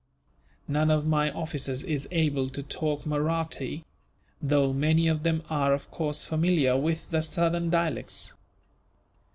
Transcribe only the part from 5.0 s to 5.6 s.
of them